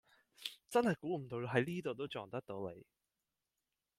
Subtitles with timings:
[0.71, 2.83] 真係估唔到喺呢度都撞得到你